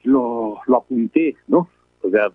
lo, 0.03 0.61
apunté, 0.75 1.35
¿no? 1.47 1.67
O 2.03 2.09
sea, 2.09 2.31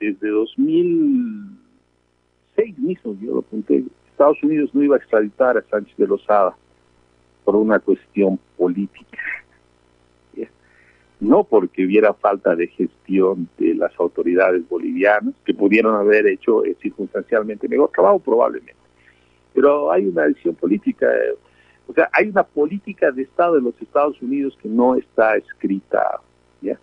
desde 0.00 0.28
2006 0.28 2.78
mismo 2.78 3.16
yo 3.22 3.34
lo 3.34 3.38
apunté. 3.38 3.84
Estados 4.10 4.42
Unidos 4.42 4.70
no 4.74 4.82
iba 4.82 4.96
a 4.96 4.98
extraditar 4.98 5.56
a 5.56 5.62
Sánchez 5.70 5.96
de 5.96 6.08
Lozada 6.08 6.56
por 7.44 7.56
una 7.56 7.78
cuestión 7.78 8.38
política 8.58 9.16
no 11.24 11.44
porque 11.44 11.84
hubiera 11.84 12.12
falta 12.14 12.54
de 12.54 12.68
gestión 12.68 13.48
de 13.58 13.74
las 13.74 13.98
autoridades 13.98 14.68
bolivianas, 14.68 15.34
que 15.44 15.54
pudieron 15.54 15.94
haber 15.96 16.26
hecho 16.26 16.64
eh, 16.64 16.76
circunstancialmente 16.80 17.68
mejor 17.68 17.90
trabajo 17.90 18.18
probablemente, 18.18 18.76
pero 19.54 19.90
hay 19.90 20.06
una 20.06 20.24
decisión 20.24 20.54
política, 20.54 21.06
eh, 21.06 21.34
o 21.86 21.92
sea, 21.94 22.08
hay 22.12 22.28
una 22.28 22.44
política 22.44 23.10
de 23.10 23.22
Estado 23.22 23.54
de 23.54 23.62
los 23.62 23.80
Estados 23.80 24.20
Unidos 24.22 24.56
que 24.62 24.68
no 24.68 24.96
está 24.96 25.36
escrita, 25.36 26.20
¿ya? 26.60 26.78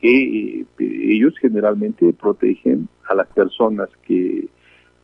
que 0.00 0.60
eh, 0.60 0.66
ellos 0.78 1.34
generalmente 1.40 2.12
protegen 2.12 2.88
a 3.08 3.14
las 3.14 3.28
personas 3.28 3.88
que 4.06 4.48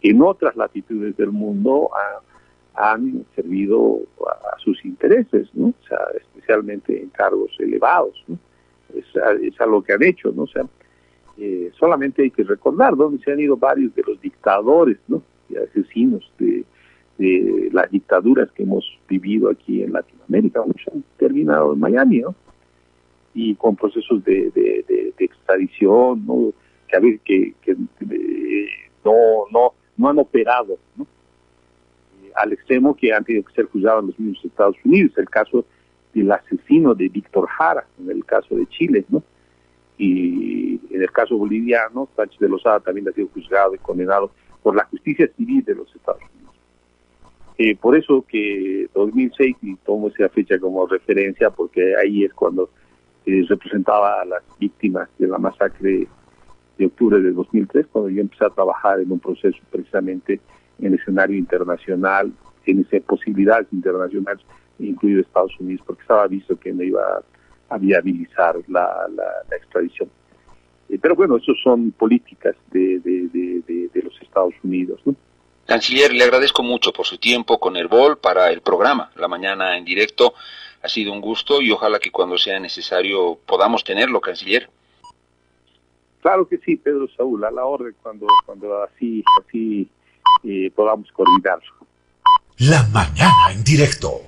en 0.02 0.22
otras 0.22 0.56
latitudes 0.56 1.16
del 1.16 1.30
mundo 1.30 1.90
han 2.74 3.24
servido 3.34 4.00
a, 4.26 4.58
sus 4.58 4.84
intereses, 4.84 5.48
¿no? 5.54 5.68
O 5.68 5.86
sea, 5.88 5.98
especialmente 6.16 7.00
en 7.00 7.08
cargos 7.10 7.50
elevados, 7.58 8.14
¿no? 8.28 8.38
Es, 8.94 9.06
es 9.42 9.60
algo 9.60 9.82
que 9.82 9.92
han 9.92 10.02
hecho, 10.02 10.32
¿no? 10.32 10.42
O 10.42 10.46
sea, 10.46 10.64
eh, 11.38 11.70
solamente 11.78 12.22
hay 12.22 12.30
que 12.30 12.44
recordar 12.44 12.96
dónde 12.96 13.22
se 13.22 13.32
han 13.32 13.40
ido 13.40 13.56
varios 13.56 13.94
de 13.94 14.02
los 14.06 14.20
dictadores, 14.20 14.98
¿no? 15.08 15.22
Y 15.48 15.56
asesinos 15.56 16.30
de, 16.38 16.64
de 17.18 17.70
las 17.72 17.90
dictaduras 17.90 18.50
que 18.52 18.64
hemos 18.64 18.84
vivido 19.08 19.50
aquí 19.50 19.82
en 19.82 19.92
Latinoamérica, 19.92 20.62
muchos 20.62 20.94
han 20.94 21.04
terminado 21.16 21.72
en 21.72 21.80
Miami. 21.80 22.22
Y 23.34 23.54
con 23.54 23.76
procesos 23.76 24.22
de, 24.24 24.50
de, 24.50 24.84
de, 24.86 25.24
extradición, 25.24 26.26
¿no? 26.26 26.52
Que, 26.88 26.96
a 26.96 27.00
ver, 27.00 27.18
que, 27.20 27.54
que 27.62 27.72
eh, 27.72 28.68
no, 29.04 29.46
no, 29.50 29.72
no 29.96 30.08
han 30.08 30.18
operado, 30.18 30.78
¿no? 30.96 31.06
Eh, 32.22 32.32
al 32.34 32.52
extremo 32.52 32.94
que 32.94 33.12
han 33.12 33.24
tenido 33.24 33.44
que 33.44 33.54
ser 33.54 33.66
juzgados 33.66 34.02
en 34.02 34.06
los 34.08 34.18
mismos 34.18 34.44
Estados 34.44 34.76
Unidos, 34.84 35.12
el 35.16 35.30
caso 35.30 35.64
del 36.14 36.30
asesino 36.32 36.94
de 36.94 37.08
Víctor 37.08 37.48
Jara, 37.48 37.86
en 37.98 38.10
el 38.10 38.24
caso 38.24 38.54
de 38.54 38.66
Chile, 38.66 39.04
¿no? 39.08 39.22
Y 39.98 40.80
en 40.90 41.02
el 41.02 41.10
caso 41.12 41.36
boliviano, 41.36 42.08
Sánchez 42.16 42.40
de 42.40 42.48
Lozada 42.48 42.80
también 42.80 43.08
ha 43.08 43.12
sido 43.12 43.28
juzgado 43.28 43.74
y 43.74 43.78
condenado 43.78 44.30
por 44.62 44.74
la 44.74 44.84
justicia 44.84 45.28
civil 45.36 45.64
de 45.64 45.74
los 45.74 45.94
Estados 45.94 46.22
Unidos. 46.34 46.54
Eh, 47.58 47.76
por 47.76 47.96
eso 47.96 48.24
que 48.26 48.88
2006, 48.94 49.56
y 49.62 49.76
tomo 49.76 50.08
esa 50.08 50.28
fecha 50.28 50.58
como 50.58 50.86
referencia, 50.86 51.50
porque 51.50 51.94
ahí 51.96 52.24
es 52.24 52.32
cuando 52.32 52.70
eh, 53.26 53.44
representaba 53.48 54.22
a 54.22 54.24
las 54.24 54.42
víctimas 54.58 55.08
de 55.18 55.28
la 55.28 55.38
masacre 55.38 56.08
de 56.78 56.86
octubre 56.86 57.20
de 57.20 57.30
2003, 57.32 57.86
cuando 57.92 58.10
yo 58.10 58.22
empecé 58.22 58.44
a 58.44 58.50
trabajar 58.50 59.00
en 59.00 59.12
un 59.12 59.20
proceso 59.20 59.58
precisamente 59.70 60.40
en 60.80 60.86
el 60.86 60.94
escenario 60.94 61.36
internacional, 61.36 62.32
en 62.66 62.80
esas 62.80 63.02
posibilidades 63.02 63.66
internacionales, 63.72 64.44
incluido 64.78 65.20
Estados 65.20 65.52
Unidos, 65.58 65.82
porque 65.86 66.02
estaba 66.02 66.26
visto 66.26 66.58
que 66.58 66.72
no 66.72 66.82
iba 66.82 67.22
a 67.68 67.78
viabilizar 67.78 68.56
la, 68.68 69.08
la, 69.14 69.56
extradición. 69.56 70.10
Eh, 70.88 70.98
pero 71.00 71.14
bueno, 71.14 71.36
eso 71.36 71.52
son 71.62 71.92
políticas 71.92 72.54
de, 72.70 72.98
de, 73.00 73.28
de, 73.32 73.88
de 73.92 74.02
los 74.02 74.20
Estados 74.20 74.54
Unidos. 74.62 75.00
¿no? 75.04 75.14
Canciller, 75.66 76.12
le 76.12 76.24
agradezco 76.24 76.62
mucho 76.62 76.92
por 76.92 77.06
su 77.06 77.18
tiempo 77.18 77.58
con 77.58 77.76
el 77.76 77.88
BOL 77.88 78.18
para 78.18 78.50
el 78.50 78.60
programa, 78.60 79.10
la 79.16 79.28
mañana 79.28 79.76
en 79.78 79.84
directo. 79.84 80.34
Ha 80.82 80.88
sido 80.88 81.12
un 81.12 81.20
gusto 81.20 81.62
y 81.62 81.70
ojalá 81.70 81.98
que 82.00 82.10
cuando 82.10 82.36
sea 82.36 82.58
necesario 82.58 83.38
podamos 83.46 83.84
tenerlo, 83.84 84.20
canciller. 84.20 84.68
Claro 86.20 86.46
que 86.46 86.58
sí, 86.58 86.76
Pedro 86.76 87.08
Saúl, 87.16 87.44
a 87.44 87.50
la 87.50 87.64
orden 87.64 87.94
cuando, 88.02 88.26
cuando 88.44 88.82
así, 88.82 89.24
así 89.40 89.88
eh, 90.44 90.70
podamos 90.74 91.10
coordinarlo. 91.12 91.72
La 92.58 92.82
mañana 92.92 93.52
en 93.52 93.64
directo. 93.64 94.20